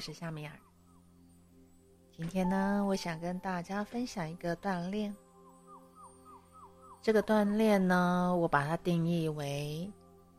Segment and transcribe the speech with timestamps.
[0.00, 0.52] 是夏米尔。
[2.10, 5.14] 今天呢，我想跟大家分享一个锻炼。
[7.02, 9.90] 这个锻炼呢，我把它定义为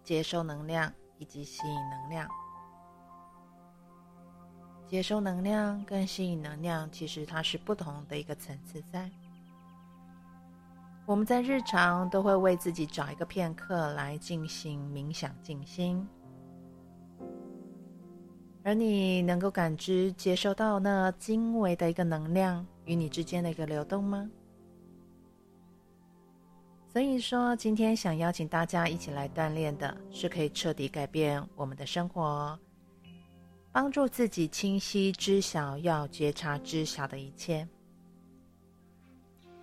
[0.03, 2.29] 接收能量以及吸引能量。
[4.87, 9.09] 接收能量跟吸引能量，其实它是不同的一个层次在。
[11.05, 16.07] 我们在日常都会为自己找一个片刻来进行冥想静心，
[18.63, 24.29] 而你能够感知、接收到那精微的一个能量与你之间的一个流动吗？
[26.93, 32.59] 所以说，今天想邀请大家一起来锻炼的，是可以彻底改变我们的生活，
[33.71, 37.67] 帮助自己清晰知晓要觉察知晓的一切。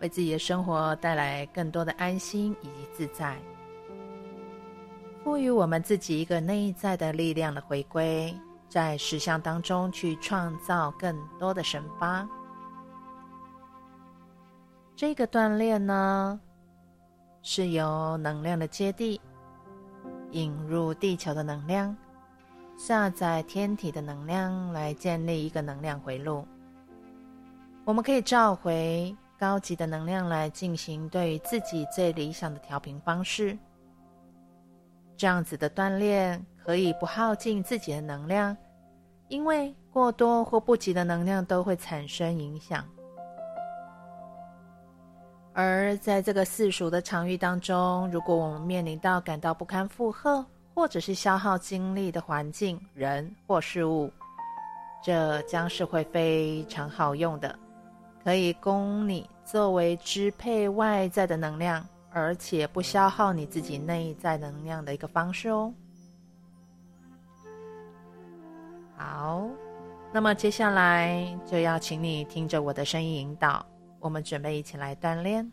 [0.00, 3.36] 为自己的生活带来更多的安心以及自在，
[5.22, 8.34] 赋予我们自己一个内在的力量的回归，
[8.68, 12.28] 在实相当中去创造更多的神发。
[14.94, 16.40] 这个锻炼呢，
[17.42, 19.20] 是由能量的接地，
[20.32, 21.96] 引入地球的能量，
[22.76, 26.46] 下载天体的能量，来建立一个能量回路。
[27.84, 29.16] 我们可以召回。
[29.38, 33.56] 高级的能量来进行对于自己最理想的调频方式，
[35.18, 38.56] 这样子的锻炼可以不耗尽自己的能量，
[39.26, 42.84] 因为过多或不及的能量都会产生影响。
[45.52, 54.08] 而在这个世俗的场域当中，如果我们面临到感到不堪负荷或者是消耗精力的环境、人或事物，
[55.02, 57.58] 这将是会非常好用的。
[58.22, 61.84] 可以供你作为支配外在的能量，
[62.18, 65.72] 而且不消耗你自己内在能量的一个方式哦。
[68.96, 69.48] 好，
[70.12, 73.64] 那么接下来就要请你听着我的声音引导，
[74.00, 75.50] 我们准备一起来锻炼。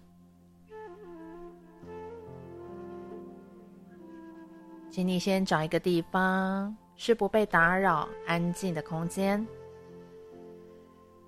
[4.89, 9.45] 请你先找一个地方，是不被打扰、安静的空间。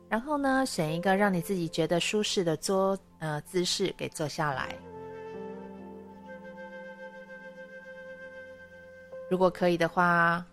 [0.09, 4.73] 然后呢，选一个让你自己觉得舒适的坐呃姿势给坐下来。
[9.29, 10.45] 如果可以的话，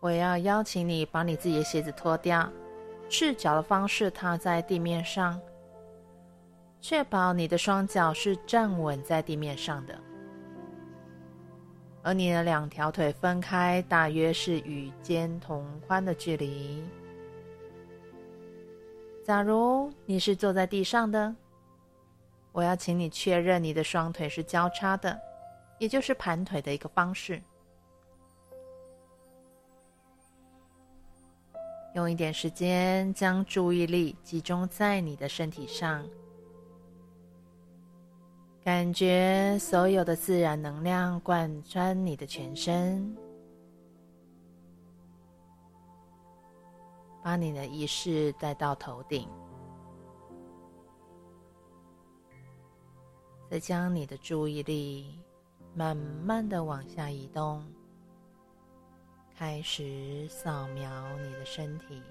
[0.00, 2.50] 我要邀请你把你自己的鞋子脱掉，
[3.08, 5.40] 赤脚的方式踏在地面上，
[6.80, 9.98] 确保你的双脚是站稳在地面上的，
[12.02, 16.84] 而你的两条腿分开，大约是与肩同宽的距离。
[19.24, 21.34] 假如你是坐在地上的，
[22.50, 25.18] 我要请你确认你的双腿是交叉的，
[25.78, 27.40] 也就是盘腿的一个方式。
[31.94, 36.02] 用一点时间将注意力集中在你的身体上，
[38.64, 43.14] 感觉所有的自然能量贯穿你的全身。
[47.24, 49.28] 把你的意识带到头顶，
[53.48, 55.20] 再将你的注意力
[55.72, 57.64] 慢慢的往下移动，
[59.36, 62.02] 开始扫描你的身体。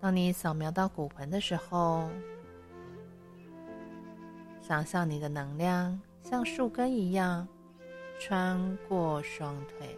[0.00, 2.08] 当你扫描到骨盆的时候，
[4.60, 7.46] 想象你的能量像树根一样。
[8.18, 9.94] 穿过双腿，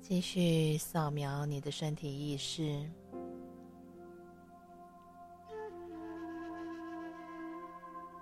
[0.00, 2.88] 继续扫描你的身体意识。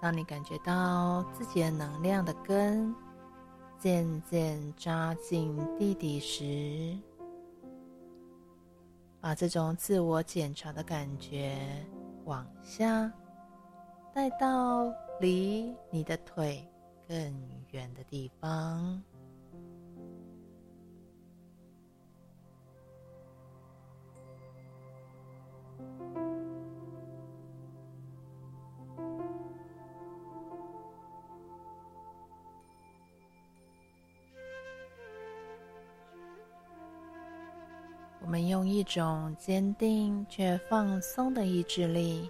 [0.01, 2.95] 当你感觉到自己的能量的根
[3.79, 6.97] 渐渐扎进地底时，
[9.21, 11.59] 把这种自我检查的感觉
[12.25, 13.13] 往下
[14.15, 14.93] 带到。
[15.19, 16.63] 离你的腿
[17.09, 17.17] 更
[17.71, 19.03] 远的地方，
[38.27, 42.29] 我们用一种坚定却放松的意志力。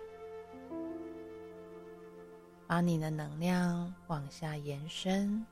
[2.66, 5.46] 把你的能量往下延伸，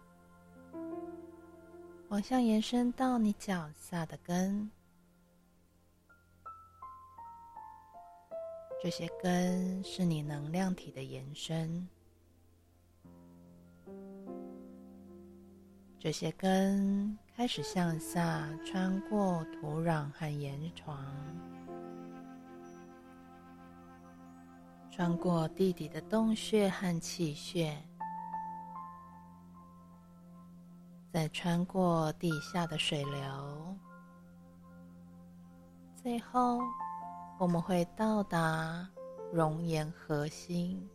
[2.09, 4.71] 往下延伸到你脚下的根。
[8.83, 11.89] 这些根是你能量体的延伸。
[15.99, 21.05] 这些根开始向下穿过土壤和岩床，
[24.89, 27.77] 穿过地底的洞穴和气穴，
[31.13, 33.77] 再穿过地下的水流，
[35.97, 36.61] 最后
[37.41, 38.89] 我们会到达
[39.33, 40.89] 熔岩核心。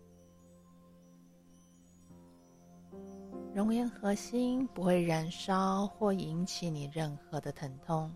[3.52, 8.14] 熔岩核心不会燃烧或引起你任何的疼痛。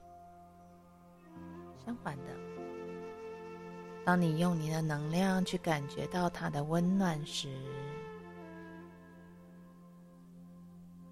[1.84, 2.38] 相反的，
[4.06, 7.50] 当你用你的能量去感觉到它的温暖时，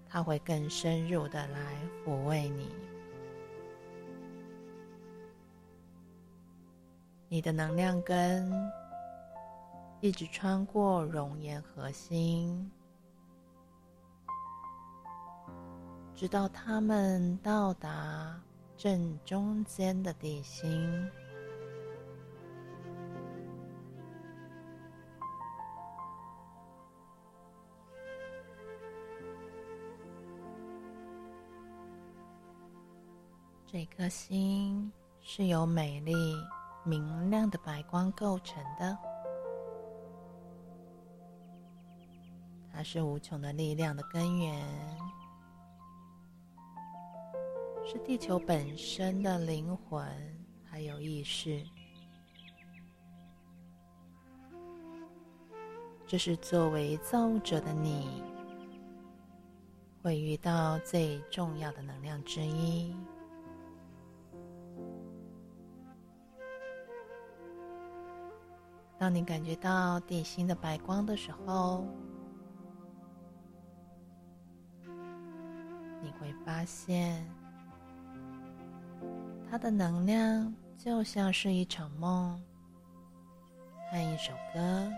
[0.08, 2.70] 它会更深入的来抚慰你。
[7.28, 8.50] 你的能量根
[10.00, 12.70] 一直穿过熔岩核心。
[16.22, 18.40] 直到它们到达
[18.76, 21.10] 正中间的地心，
[33.66, 36.14] 这颗心是由美丽
[36.84, 38.96] 明亮的白光构成的，
[42.72, 45.11] 它是无穷的力量的根源。
[47.92, 50.10] 是地球本身的灵魂，
[50.64, 51.62] 还有意识。
[56.06, 58.22] 这是作为造物者的你，
[60.02, 62.96] 会遇到最重要的能量之一。
[68.96, 71.84] 当你感觉到地心的白光的时候，
[76.00, 77.22] 你会发现。
[79.52, 82.42] 它的能量就像是一场梦
[83.90, 84.90] 和一首歌，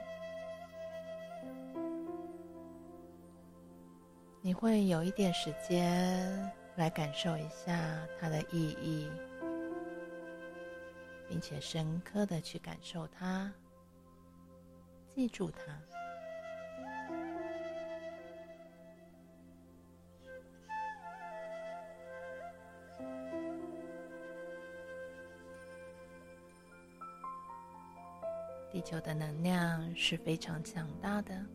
[4.40, 9.10] 你会有一点时间来感受一下它的意义，
[11.28, 13.52] 并且深刻的去感受它，
[15.12, 15.93] 记住它。
[28.74, 31.46] 地球的能量是非常强大的。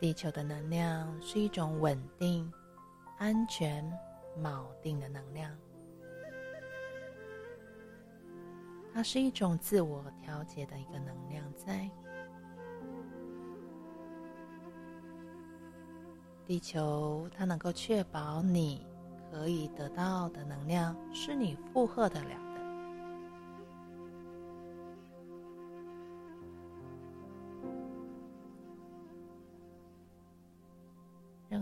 [0.00, 2.50] 地球的能量是一种稳定、
[3.18, 3.84] 安全、
[4.42, 5.54] 锚定的能量。
[8.94, 11.86] 它是一种自我调节的一个能量在。
[16.46, 18.86] 地球它能够确保你
[19.30, 22.47] 可以得到的能量是你负荷得了。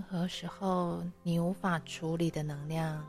[0.08, 3.04] 何时候你无法处理的能量，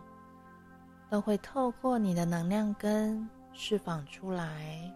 [1.09, 4.91] 都会透过你的能量根释放出来，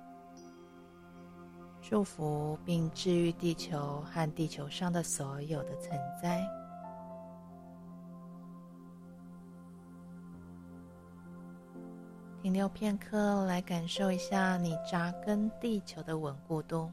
[1.79, 6.43] 祝福并治愈地球和地球上的所有的存在。
[12.41, 16.91] 停留片刻，来感受一下你扎根地球的稳固度。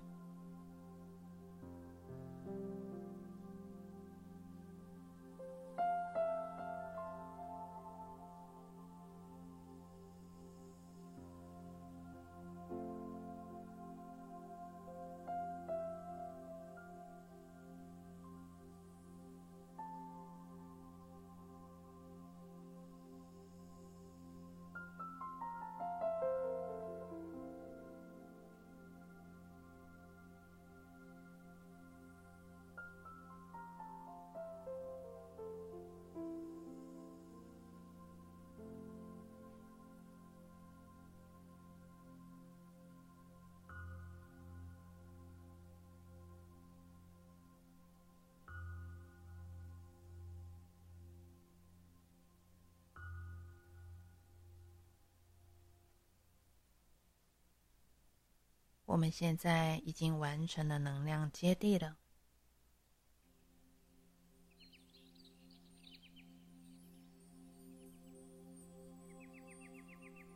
[58.88, 61.94] 我们现在已经完成了能量接地了。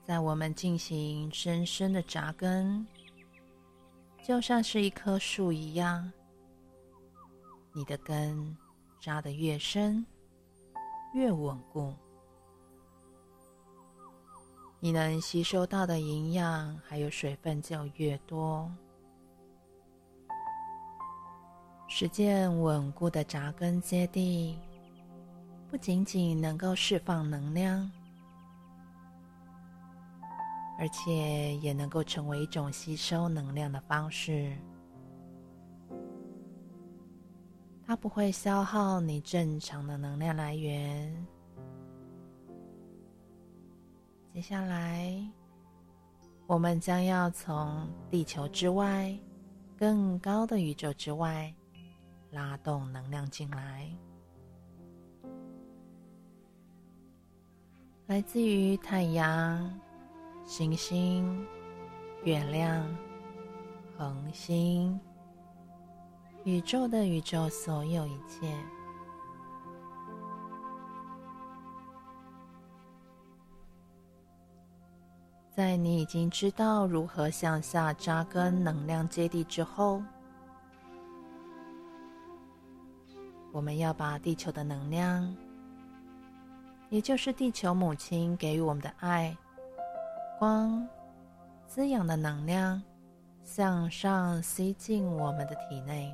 [0.04, 2.87] 在我们进行深深的扎根，
[4.23, 6.12] 就像是一棵树一样，
[7.73, 8.54] 你的根
[9.00, 10.04] 扎得越深，
[11.14, 11.94] 越稳固，
[14.84, 18.68] 你能吸收到的营养还有水分就越多。
[21.86, 24.58] 实践稳固的扎根接地，
[25.70, 27.88] 不仅仅能够释放能量，
[30.80, 34.52] 而且也能够成为一种吸收能量的方式。
[37.86, 41.24] 它不会消耗你正常的能量来源。
[44.34, 45.14] 接下来，
[46.46, 49.14] 我们将要从地球之外、
[49.76, 51.52] 更高的宇宙之外
[52.30, 53.94] 拉动能量进来，
[58.06, 59.78] 来自于太阳、
[60.46, 61.46] 行星、
[62.24, 62.88] 月亮、
[63.98, 64.98] 恒星。
[66.44, 68.52] 宇宙的宇宙，所有一切，
[75.62, 80.02] 在你已经知道如何向下扎根能量接地之后，
[83.52, 85.33] 我们要把地球的能量，
[86.90, 89.37] 也就是地球母亲给予我们的爱、
[90.37, 90.85] 光、
[91.69, 92.83] 滋养的能量，
[93.45, 96.12] 向上吸进我们的体内。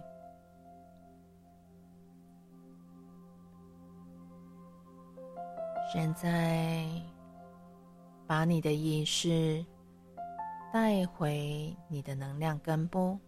[5.90, 6.87] 现在，
[8.28, 9.64] 把你的意识
[10.70, 13.18] 带回你的能量根部，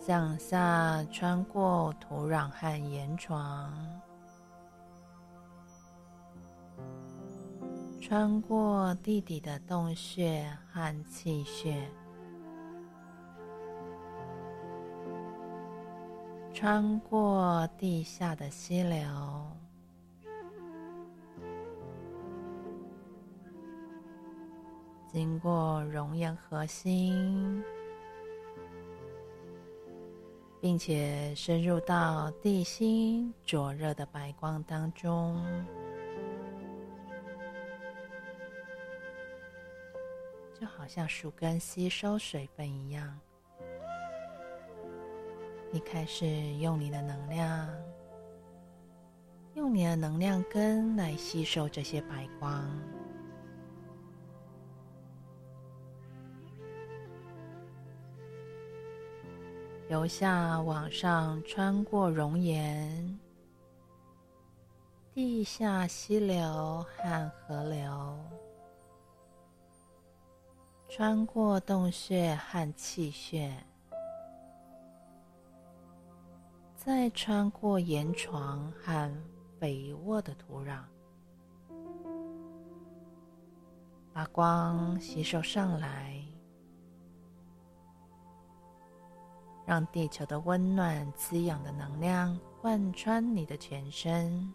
[0.00, 3.72] 向下穿过土壤和岩床，
[8.00, 11.88] 穿过地底的洞穴和气穴。
[16.52, 19.06] 穿过地下的溪流，
[25.12, 27.64] 经过熔岩核心，
[30.60, 35.44] 并且深入到地心灼热的白光当中，
[40.60, 43.18] 就好像树根吸收水分一样。
[45.72, 46.26] 你开始
[46.58, 47.68] 用你的能量，
[49.54, 52.64] 用你的能量根来吸收这些白光，
[59.90, 63.18] 由下往上穿过熔岩、
[65.12, 68.16] 地下溪流和河流，
[70.88, 73.52] 穿过洞穴和气穴。
[76.76, 79.12] 再穿过岩床和
[79.58, 80.84] 肥沃的土壤，
[84.12, 86.22] 把光吸收上来，
[89.70, 94.52] 让地球的温暖滋养的能量贯穿你的全身，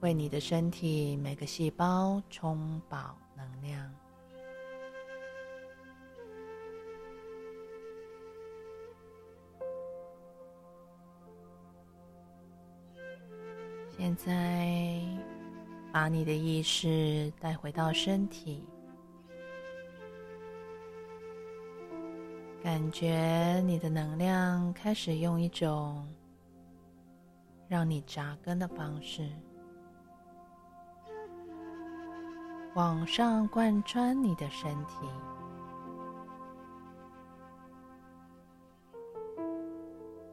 [0.00, 3.94] 为你的身体每个细胞充饱能量。
[13.98, 15.02] 现在，
[15.92, 18.66] 把你的意识带回到身体，
[22.66, 26.04] 感觉你的能量开始用一种
[27.68, 29.30] 让你扎根的方式，
[32.74, 35.06] 往上贯穿你的身体。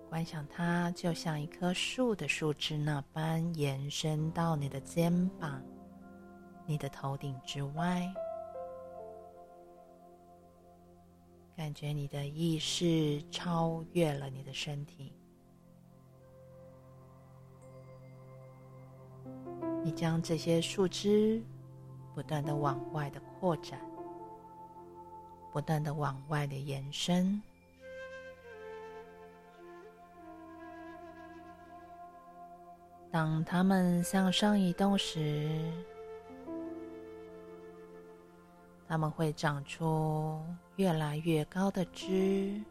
[0.09, 5.61] 观想它就像一棵树的树枝那般延伸到你的肩膀、
[6.65, 8.11] 你的头顶之外，
[11.63, 15.13] 感觉你的意识超越了你的身体，
[19.81, 21.41] 你将这些树枝
[22.13, 23.79] 不断的往外的扩展，
[25.53, 27.41] 不断的往外的延伸。
[33.09, 35.71] 当它们向上移动时，
[38.93, 40.39] 它们会长出
[40.75, 42.63] 越来越高的枝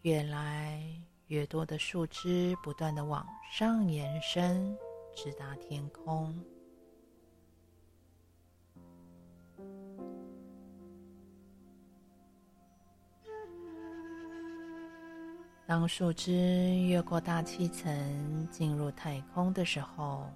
[0.00, 0.82] 越来
[1.26, 4.74] 越多的树枝不断的往上延伸
[5.14, 6.34] 直达天空。
[15.66, 16.32] 当树枝
[16.86, 20.26] 越过大气层进入太空的时候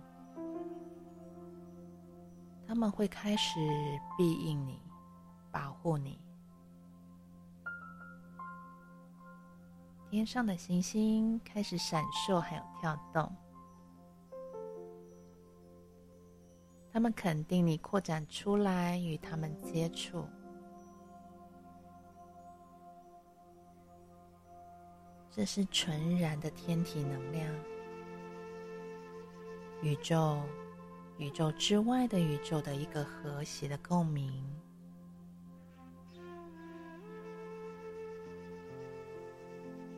[2.71, 3.59] 他们会开始
[4.17, 4.81] 庇应你，
[5.51, 6.21] 保护你。
[10.09, 13.29] 天上的星星开始闪烁，还有跳动。
[16.93, 20.25] 他们肯定你扩展出来，与他们接触。
[25.29, 27.53] 这是纯然的天体能量，
[29.83, 30.41] 宇宙、
[31.21, 34.43] 宇宙之外的宇宙的一个和谐的共鸣。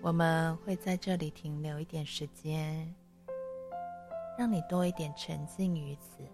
[0.00, 2.92] 我们会在这里停留一点时间，
[4.36, 6.28] 让你多一点沉浸于此。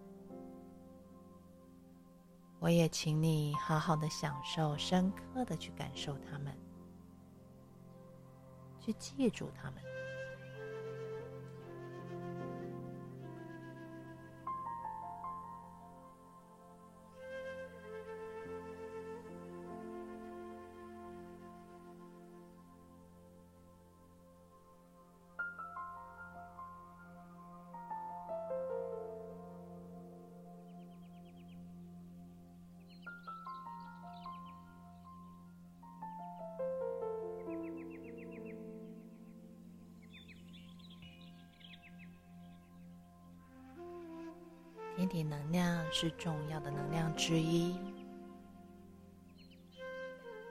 [2.58, 6.56] 我也请你好好的享受，深刻的去感受它们。
[8.80, 9.82] 去记住他们。
[45.08, 47.74] 体能量是重要的能量之一。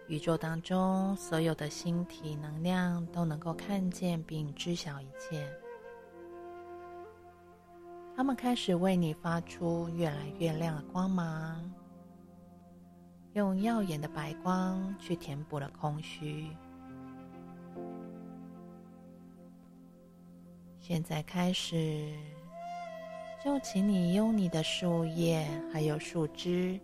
[0.08, 5.48] 宇宙当中所有的星体能量都能够看见并知晓一切。
[8.16, 11.72] 它们开始为你发出越来越亮的光芒，
[13.34, 16.50] 用耀眼的白光去填补了空虚。
[20.80, 22.18] 现在开始。
[23.48, 26.78] 就请你用你的树叶还有树枝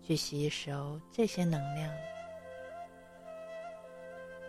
[0.00, 1.94] 去吸收这些能量，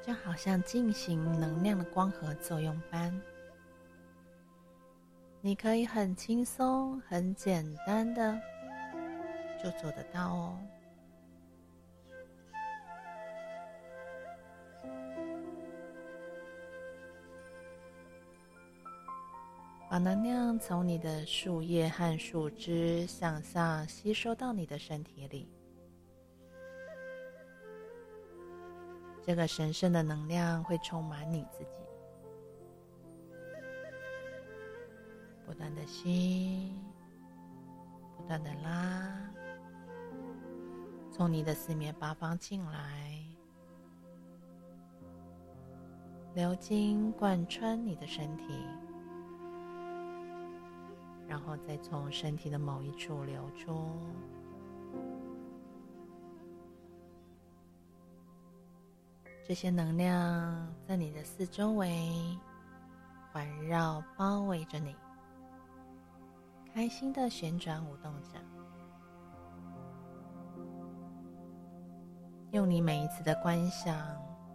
[0.02, 3.14] 就好像进行能量的光合作用般。
[5.42, 8.40] 你可以很轻松、很简单的
[9.62, 10.58] 就做得到哦。
[20.00, 25.48] 能量从你的树叶和树枝向下吸收到你的身体里，
[29.22, 31.80] 这个神圣的能量会充满你自己。
[35.46, 36.72] 不断的吸，
[38.16, 39.20] 不断的拉，
[41.12, 43.14] 从你的四面八方进来，
[46.36, 48.46] 流经贯穿你的身体。
[51.30, 53.72] 然后再从身体的某一处流出，
[59.48, 62.36] 这些能量在你的四周围
[63.32, 64.96] 环绕包围着你，
[66.74, 68.40] 开心的旋转舞动着。
[72.50, 73.96] 用你每一次的观想，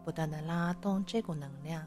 [0.05, 1.87] 不断的拉动这股能量，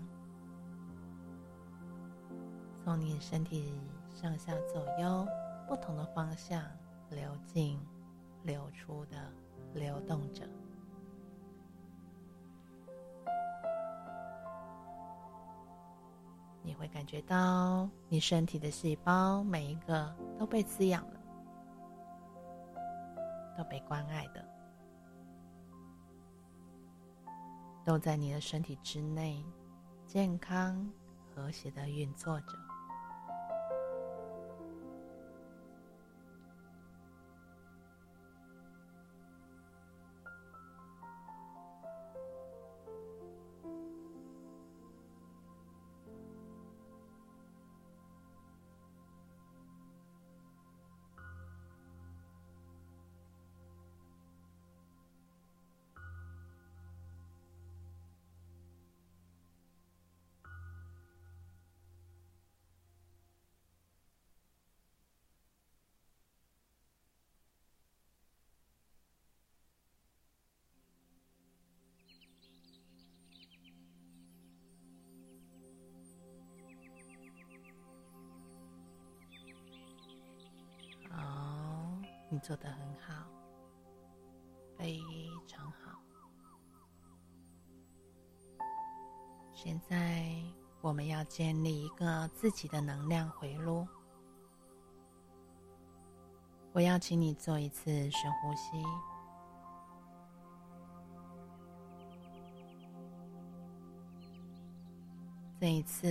[2.86, 3.78] 从你身体。
[4.20, 5.28] 上下左右
[5.68, 6.60] 不同的方向
[7.12, 7.80] 流进、
[8.42, 9.32] 流出的
[9.76, 10.44] 流动着，
[16.64, 21.20] 你会感觉到你身体的细胞每一个都被滋养了，
[23.56, 24.44] 都被关爱的，
[27.86, 29.46] 都在你的身体之内
[30.08, 30.92] 健康
[31.36, 32.67] 和谐的运作着。
[82.48, 83.26] 做得很好，
[84.78, 85.02] 非
[85.46, 86.00] 常好。
[89.52, 90.32] 现在
[90.80, 93.86] 我们要建立一个自己的能量回路。
[96.72, 98.82] 我要请你做一次深呼吸。
[105.60, 106.08] 这一次，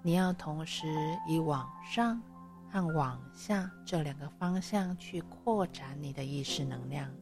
[0.00, 0.88] 你要同时
[1.28, 2.18] 以往上
[2.72, 7.12] 和往下这两个方向去扩展你的意识能量，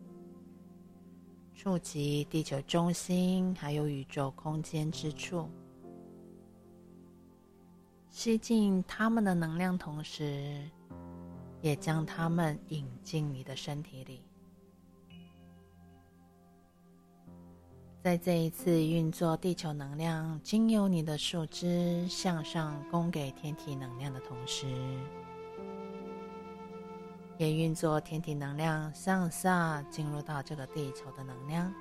[1.55, 5.49] 触及地球中心还有宇宙空间之处，
[8.11, 10.63] 吸进他们的能量，同时
[11.63, 14.23] 也将他们引进你的身体里。
[18.01, 24.67] 在这一次运作地球能量，经由你的树枝向上供给天体能量的同时，
[27.39, 31.73] 也运作天体能量向下进入到这个地球的能量。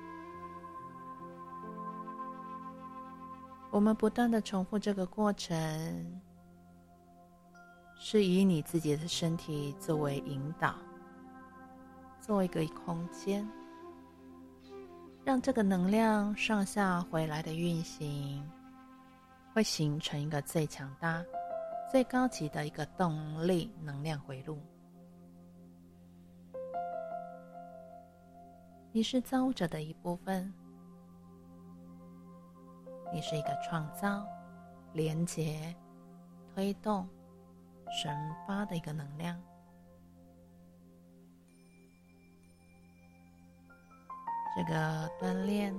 [3.70, 6.20] 我们不断的重复这个过程，
[7.98, 10.74] 是以你自己的身体作为引导，
[12.20, 13.46] 作为一个空间。
[15.24, 18.42] 让这个能量上下回来的运行，
[19.52, 21.22] 会形成一个最强大、
[21.92, 24.58] 最高级的一个动力能量回路。
[28.90, 30.52] 你是造物者的一部分，
[33.12, 34.26] 你是一个创造、
[34.94, 35.74] 连接、
[36.54, 37.06] 推动、
[37.92, 38.10] 神
[38.46, 39.40] 发的一个能量。
[44.56, 45.72] 这个锻炼，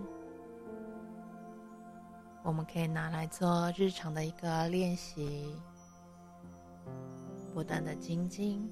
[2.44, 5.54] 我们可以拿来做日常的一个练习，
[7.54, 8.72] 不断的精进，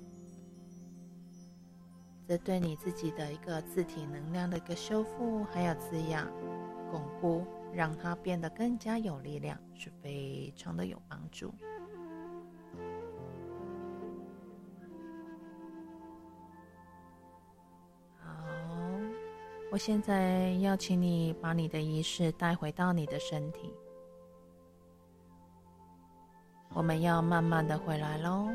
[2.28, 6.30] 这对你自己的一个自体能量的一个修复，还有滋养、
[6.92, 11.54] 巩固，让它变得更加有力量，是非常的有帮助。
[18.20, 18.30] 好
[19.72, 23.74] 我现在邀请你把你的意识带回到你的身体，
[26.74, 28.50] 我们要慢慢的回来喽。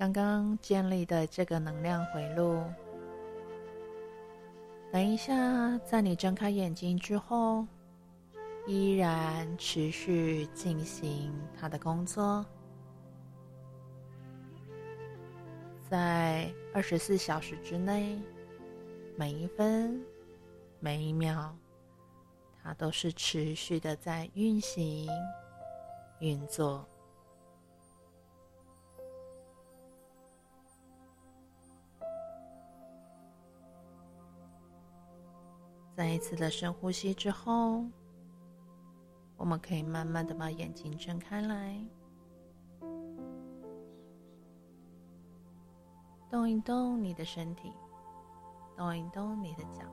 [0.00, 2.64] 刚刚建立的这个能量回路，
[4.90, 7.66] 等一下在你睁开眼睛之后，
[8.66, 12.42] 依然持续进行它的工作。
[15.90, 18.18] 在二十四小时之内，
[19.16, 20.02] 每一分、
[20.78, 21.54] 每一秒，
[22.62, 25.10] 它都是持续的在运行、
[26.20, 26.88] 运作。
[36.10, 37.84] 再一次的深呼吸之后，
[39.36, 41.80] 我们可以慢慢的把眼睛睁开来。
[46.28, 47.72] 动一动你的身体，
[48.76, 49.84] 动一动你的脚，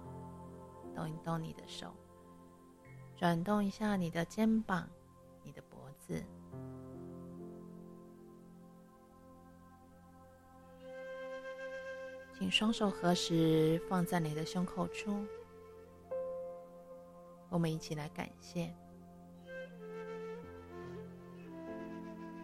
[0.96, 1.94] 动一动你的手，
[3.16, 4.90] 转动一下你的肩膀、
[5.44, 6.26] 你的脖子，
[12.34, 15.24] 请双手合十放在你的胸口处。
[17.50, 18.74] 我们一起来感谢，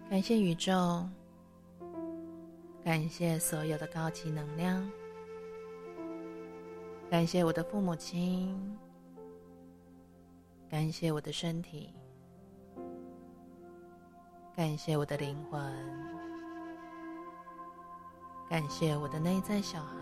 [0.09, 1.07] 感谢宇宙。
[2.83, 4.91] 感谢所有的高级能量，
[7.09, 8.77] 感谢我的父母亲，
[10.69, 11.93] 感谢我的身体，
[14.53, 15.61] 感谢我的灵魂，
[18.49, 19.95] 感谢我的内在小孩，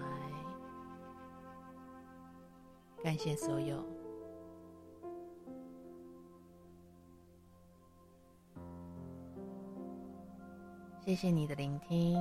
[3.04, 4.01] 感谢所有。
[11.04, 12.16] 谢谢你的聆听。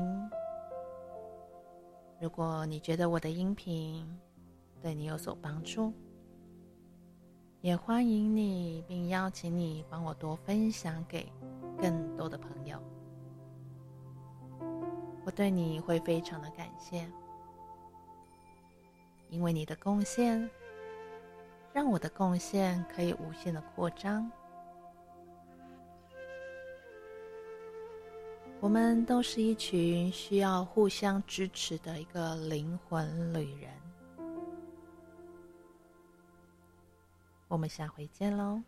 [2.18, 4.08] 如果你觉得我的音频
[4.80, 5.92] 对你有所帮助，
[7.60, 11.30] 也欢迎你，并邀请你帮我多分享给
[11.78, 12.82] 更多的朋友。
[15.26, 17.06] 我对你会非常的感谢，
[19.28, 20.48] 因为你的贡献，
[21.74, 24.32] 让我的贡献可以无限的扩张。
[28.60, 33.70] 我们都是一群需要互相支持的一个灵魂旅人。
[37.48, 38.62] 我们下回见喽。